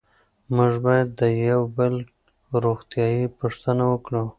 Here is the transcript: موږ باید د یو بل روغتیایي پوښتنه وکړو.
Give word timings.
موږ 0.55 0.73
باید 0.85 1.07
د 1.19 1.21
یو 1.49 1.61
بل 1.77 1.93
روغتیایي 2.63 3.23
پوښتنه 3.39 3.83
وکړو. 3.93 4.23